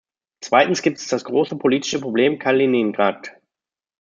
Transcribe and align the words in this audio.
Zweitens 0.43 0.81
gibt 0.81 0.97
es 0.97 1.09
das 1.09 1.25
große 1.25 1.57
politische 1.57 1.99
Problem 2.01 2.39
Kaliningrad. 2.39 3.33